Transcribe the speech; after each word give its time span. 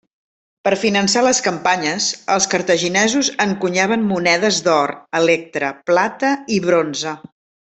Per 0.67 0.71
finançar 0.83 1.21
les 1.25 1.41
campanyes, 1.47 2.07
els 2.35 2.47
cartaginesos 2.53 3.29
encunyaven 3.47 4.09
monedes 4.15 4.59
d'or, 4.69 4.95
electre, 5.23 5.71
plata 5.91 6.33
i 6.57 6.61
bronze. 6.69 7.15